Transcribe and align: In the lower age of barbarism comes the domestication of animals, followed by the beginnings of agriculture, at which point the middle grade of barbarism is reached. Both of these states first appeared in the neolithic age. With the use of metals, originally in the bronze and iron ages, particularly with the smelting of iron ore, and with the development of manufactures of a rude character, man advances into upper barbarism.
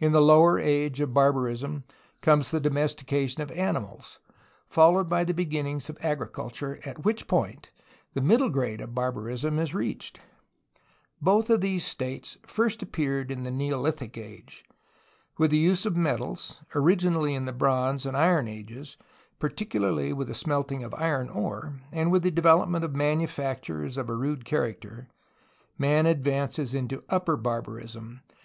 In 0.00 0.10
the 0.10 0.20
lower 0.20 0.58
age 0.58 1.00
of 1.00 1.14
barbarism 1.14 1.84
comes 2.20 2.50
the 2.50 2.58
domestication 2.58 3.42
of 3.42 3.52
animals, 3.52 4.18
followed 4.66 5.08
by 5.08 5.22
the 5.22 5.32
beginnings 5.32 5.88
of 5.88 5.96
agriculture, 6.04 6.80
at 6.84 7.04
which 7.04 7.28
point 7.28 7.70
the 8.12 8.20
middle 8.20 8.50
grade 8.50 8.80
of 8.80 8.92
barbarism 8.92 9.60
is 9.60 9.72
reached. 9.72 10.18
Both 11.20 11.48
of 11.48 11.60
these 11.60 11.84
states 11.86 12.38
first 12.44 12.82
appeared 12.82 13.30
in 13.30 13.44
the 13.44 13.52
neolithic 13.52 14.18
age. 14.18 14.64
With 15.38 15.52
the 15.52 15.58
use 15.58 15.86
of 15.86 15.96
metals, 15.96 16.56
originally 16.74 17.32
in 17.32 17.44
the 17.44 17.52
bronze 17.52 18.04
and 18.04 18.16
iron 18.16 18.48
ages, 18.48 18.96
particularly 19.38 20.12
with 20.12 20.26
the 20.26 20.34
smelting 20.34 20.82
of 20.82 20.92
iron 20.94 21.28
ore, 21.28 21.78
and 21.92 22.10
with 22.10 22.24
the 22.24 22.32
development 22.32 22.84
of 22.84 22.96
manufactures 22.96 23.96
of 23.96 24.10
a 24.10 24.16
rude 24.16 24.44
character, 24.44 25.06
man 25.78 26.04
advances 26.06 26.74
into 26.74 27.04
upper 27.08 27.36
barbarism. 27.36 28.22